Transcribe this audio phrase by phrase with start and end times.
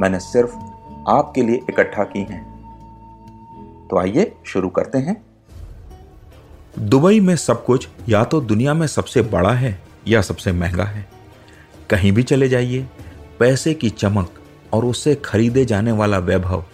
[0.00, 0.54] मैंने सिर्फ़
[1.08, 2.54] आपके लिए इकट्ठा की हैं।
[3.90, 5.26] तो आइए शुरू करते हैं।
[6.78, 11.08] दुबई में सब कुछ या तो दुनिया में सबसे बड़ा है या सबसे महँगा है।
[11.90, 12.86] कहीं भी चले जाइए,
[13.38, 14.34] पैसे की चमक
[14.72, 16.64] और उससे खरीदे जाने वाला वैभव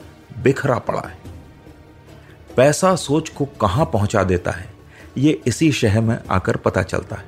[0.43, 1.19] बिखरा पड़ा है।
[2.57, 4.71] पैसा सोच को कहाँ पहुँचा देता है,
[5.19, 7.25] ये इसी शहर में आकर पता चलता है।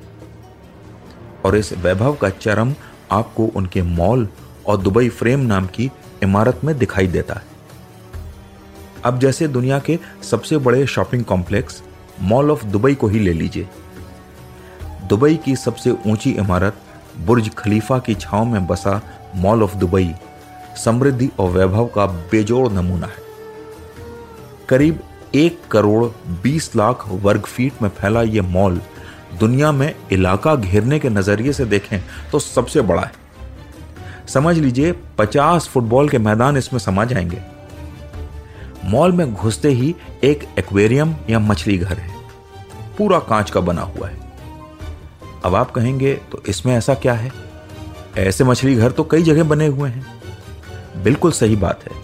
[1.44, 2.74] और इस वैभव का चरम
[3.10, 4.28] आपको उनके मॉल
[4.66, 5.90] और दुबई फ्रेम नाम की
[6.22, 7.50] इमारत में दिखाई देता है।
[9.04, 11.82] अब जैसे दुनिया के सबसे बड़े shopping complex,
[12.20, 13.68] mall of Dubai को ही ले लीजिए।
[15.08, 16.76] दुबई की सबसे ऊँची इमारत,
[17.18, 19.00] बुर्ज खलीफा की छाव में बसा
[19.36, 20.12] मॉल ऑफ़ दुबई,
[20.84, 23.20] समृद्धि और वैभव का बेजोड़ नमूना है।
[24.68, 25.00] करीब
[25.34, 26.04] एक करोड़
[26.42, 28.80] बीस लाख वर्ग फीट में फैला यह मॉल
[29.40, 32.00] दुनिया में इलाका घेरने के नज़रिए से देखें
[32.32, 33.12] तो सबसे बड़ा है।
[34.32, 37.42] समझ लीजिए पचास फुटबॉल के मैदान इसमें समा जाएँगे।
[38.84, 39.94] मॉल में घुसते ही
[40.24, 42.10] एक एक्वेरियम या मछली घर है।
[42.98, 44.32] पूरा कांच का बना हुआ है।
[45.44, 47.32] अब आप कहेंगे तो इसमें ऐसा क्या है?
[48.18, 50.22] ऐसे मछली घर तो कई जगह बने हुए हैं।
[51.02, 51.96] बिल्कुल सही बात है।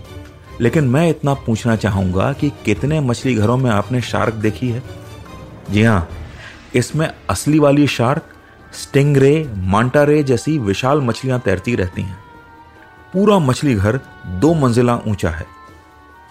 [0.61, 4.83] लेकिन मैं इतना पूछना चाहूँगा कि कितने मछली घरों में आपने शार्क देखी है?
[5.71, 6.09] जी हाँ,
[6.75, 8.22] इसमें असली वाली शार्क
[8.73, 12.19] स्टिंगरे, मांटारे जैसी विशाल मछलियाँ तैरती रहती हैं।
[13.12, 15.47] पूरा मछली घर दो मंजिला ऊँचा है।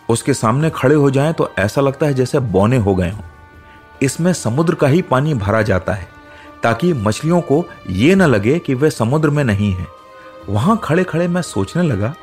[0.10, 3.24] उसके सामने खड़े हो जाएँ तो ऐसा लगता है जैसे बौने हो गए हों।
[4.02, 6.08] इसमें समुद्र का ही पानी भरा जाता है,
[6.64, 9.88] ताकि मछलियों को यह न लगे कि वे समुद्र में नहीं है।
[10.50, 12.14] वहाँ खड़े खड़े मैं सोचने लगा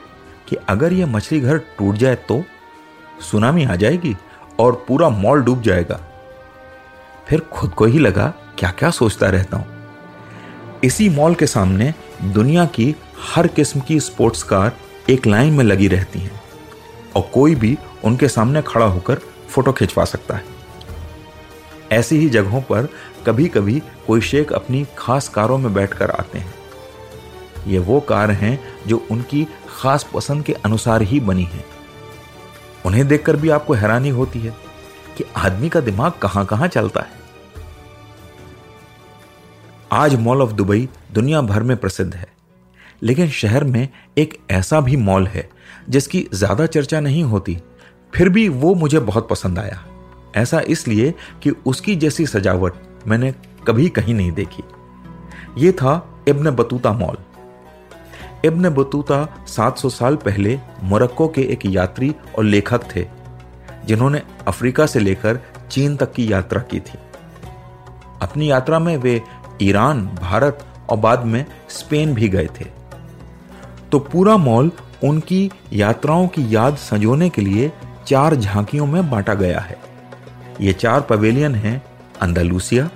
[0.48, 2.42] कि अगर यह मछली घर टूट जाए तो
[3.22, 4.16] सुनामी आ जाएगी
[4.60, 6.00] और पूरा मॉल डूब जाएगा।
[7.28, 9.72] फिर खुद को ही लगा क्या क्या सोचता रहता हूँ।
[10.84, 12.94] इसी मॉल के सामने दुनिया की
[13.34, 14.72] हर किस्म की स्पोर्ट्स कार
[15.10, 16.42] एक लाइन में लगी रहती हैं
[17.16, 19.14] और कोई भी उनके सामने खड़ा होकर
[19.48, 20.44] फ़ोटो खिंचवा सकता है।
[21.92, 22.88] ऐसी ही जगहों पर
[23.26, 26.54] कभी कभी कोई शेख अपनी खास कारों में बैठकर आते हैं।
[27.66, 31.64] ये वो कार हैं जो उनकी खास पसंद के अनुसार ही बनी हैं।
[32.86, 34.56] उन्हें देखकर भी आपको हैरानी होती है
[35.18, 37.23] कि आदमी का दिमाग कहाँ कहाँ चलता है।
[39.94, 42.26] आज मॉल ऑफ़ दुबई दुनिया भर में प्रसिद्ध है।
[43.02, 43.88] लेकिन शहर में
[44.18, 45.48] एक ऐसा भी मॉल है,
[45.88, 47.56] जिसकी ज़्यादा चर्चा नहीं होती,
[48.12, 49.78] फिर भी वो मुझे बहुत पसंद आया।
[50.36, 52.72] ऐसा इसलिए कि उसकी जैसी सजावट
[53.06, 53.32] मैंने
[53.66, 54.62] कभी कहीं नहीं देखी।
[55.58, 55.94] ये था
[56.28, 57.18] Ibn Battuta mall.
[58.44, 63.06] Ibn Battuta 700 साल पहले मोरक्को के एक यात्री और लेखक थे,
[63.86, 65.40] जिन्होंने अफ्रीका से लेकर
[65.70, 66.98] चीन तक की यात्रा की थी।
[68.22, 69.20] अपनी यात्रा में वे
[69.62, 72.64] ईरान, भारत और बाद में स्पेन भी गए थे।
[73.92, 74.72] तो पूरा मॉल
[75.04, 77.72] उनकी यात्राओं की याद संजोने के लिए
[78.06, 79.78] चार झांकियों में बांटा गया है।
[80.60, 81.82] ये चार पवेलियन हैं
[82.20, 82.90] अंदालूसिया,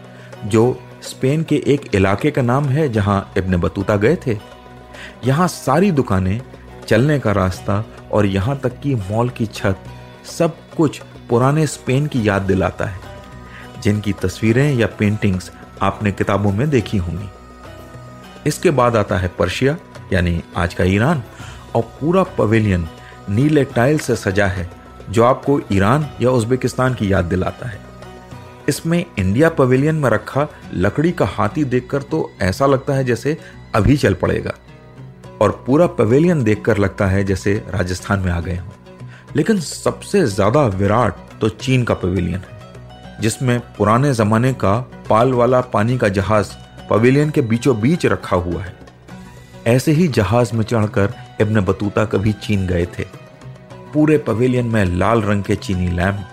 [0.44, 4.38] जो स्पेन के एक इलाके का नाम है जहाँ इब्न बतूता गए थे।
[5.24, 6.40] यहाँ सारी दुकानें,
[6.88, 9.78] चलने का रास्ता और यहाँ तक कि मॉल की छत
[10.38, 13.00] सब कुछ पुराने स्पेन की याद दिलाता है।
[13.82, 15.50] जिनकी तस्वीरें या पेंटिंग्स
[15.82, 17.28] आपने किताबों में देखी होंगी।
[18.46, 19.76] इसके बाद आता है पर्शिया,
[20.12, 21.22] यानी आज का ईरान,
[21.76, 22.88] और पूरा पवेलियन
[23.30, 24.70] नीले टाइल से सजा है,
[25.10, 27.80] जो आपको ईरान या उज्बेकिस्तान की याद दिलाता है।
[28.68, 33.36] इसमें इंडिया पवेलियन में रखा लकड़ी का हाथी देखकर तो ऐसा लगता है जैसे
[33.74, 34.54] अभी चल पड़ेगा,
[35.40, 38.72] और पूरा पवेलियन देखकर लगता है जैसे राजस्थान में आ गए हों।
[39.36, 42.57] लेकिन सबसे ज़्यादा विराट तो चीन का पवेलियन है।
[43.20, 46.52] जिसमें पुराने जमाने का पाल वाला पानी का जहाज़
[46.90, 48.76] पवेलियन के बीचों बीच रखा हुआ है।
[49.66, 53.04] ऐसे ही जहाज़ में चढ़कर इब्न बतूता कभी चीन गए थे।
[53.94, 56.28] पूरे पवेलियन में लाल रंग के चीनी लैम्प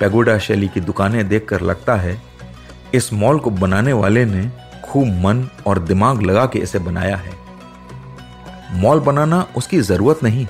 [0.00, 2.22] पेगोडा शैली की दुकानें देखकर लगता है,
[2.94, 4.50] इस मॉल को बनाने वाले ने
[4.84, 7.32] खूब मन और दिमाग लगा के इसे बनाया है।
[8.72, 10.46] मॉल बनाना उसकी ज़रूरत नहीं,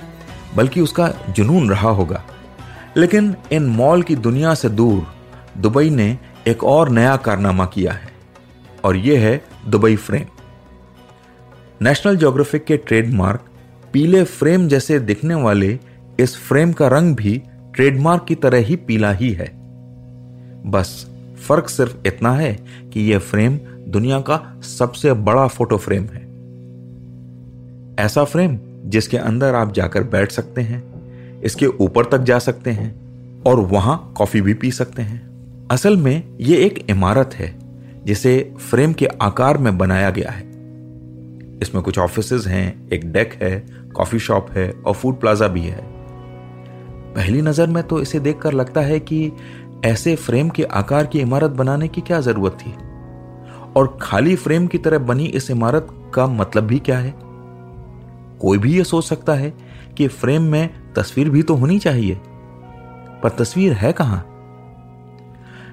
[0.55, 2.23] बल्कि उसका जुनून रहा होगा।
[2.97, 5.20] लेकिन इन मॉल की दुनिया से दूर
[5.57, 6.17] दुबई ने
[6.47, 8.09] एक और नया कारनामा किया है,
[8.83, 10.25] और यह है दुबई फ्रेम।
[11.81, 13.45] नेशनल ज्योग्राफिक के ट्रेडमार्क
[13.93, 15.79] पीले फ्रेम जैसे दिखने वाले
[16.19, 17.41] इस फ्रेम का रंग भी
[17.75, 19.47] ट्रेडमार्क की तरह ही पीला ही है।
[20.65, 21.07] बस
[21.47, 22.53] फ़र्क सिर्फ़ इतना है
[22.93, 23.57] कि यह फ्रेम
[23.87, 26.21] दुनिया का सबसे बड़ा फ़ोटो फ्रेम है।
[28.05, 30.83] ऐसा फ्रेम जिसके अंदर आप जाकर बैठ सकते हैं,
[31.41, 35.30] इसके ऊपर तक जा सकते हैं, और वहाँ कॉफ़ी भी पी सकते हैं।
[35.71, 37.59] असल में यह एक इमारत है,
[38.05, 40.41] जिसे फ्रेम के आकार में बनाया गया है।
[41.61, 43.65] इसमें कुछ ऑफ़िस हैं, एक डेक है,
[43.95, 45.81] कॉफ़ी शॉप है और फ़ूड प्लाजा भी है।
[47.15, 49.31] पहली नज़र में तो इसे देखकर लगता है कि
[49.85, 52.71] ऐसे फ्रेम के आकार की इमारत बनाने की क्या ज़रूरत थी?
[53.75, 57.13] और खाली फ्रेम की तरह बनी इस इमारत का मतलब भी क्या है?
[58.39, 59.53] कोई भी यह सोच सकता है
[59.97, 62.15] कि फ्रेम में तस्वीर भी तो होनी चाहिए।
[63.23, 64.30] पर तस्वीर है कहाँ?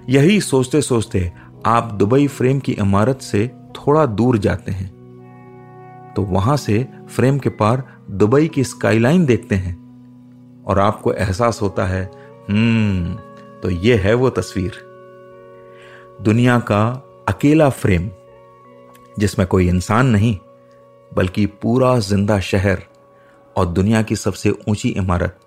[0.09, 1.33] यही सोचते सोचते
[1.67, 3.47] आप दुबई फ्रेम की इमारत से
[3.77, 4.89] थोड़ा दूर जाते हैं।
[6.17, 9.77] तो वहाँ से फ्रेम के पार दुबई की स्काईलाइन देखते हैं
[10.65, 12.03] और आपको एहसास होता है
[12.51, 13.15] हम्म
[13.63, 14.81] तो यह है वो तस्वीर।
[16.23, 16.85] दुनिया का
[17.29, 18.11] अकेला फ्रेम,
[19.19, 20.37] जिसमें कोई इंसान नहीं,
[21.13, 22.83] बल्कि पूरा ज़िंदा शहर
[23.57, 25.39] और दुनिया की सबसे ऊँची इमारत,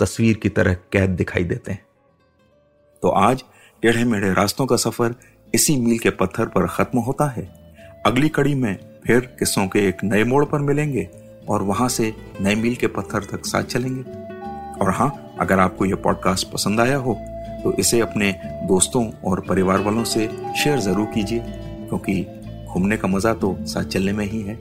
[0.00, 1.84] तस्वीर की तरह कैद दिखाई देते हैं।
[3.02, 3.44] तो आज
[3.82, 5.14] टेढ़े मेढ़े रास्तों का सफ़र
[5.54, 7.42] इसी मील के पत्थर पर खत्म होता है।
[8.06, 8.76] अगली कड़ी में
[9.06, 11.08] फिर किस्सों के एक नए मोड़ पर मिलेंगे
[11.48, 14.02] और वहाँ से नए मील के पत्थर तक साथ चलेंगे।
[14.78, 17.14] और हाँ अगर आपको यह पॉडकास्ट पसंद आया हो
[17.64, 18.32] तो इसे अपने
[18.68, 20.28] दोस्तों और परिवार वालों से
[20.62, 22.22] शेयर ज़रूर कीजिए, क्योंकि
[22.68, 24.54] घूमने का मज़ा तो साथ चलने में ही है।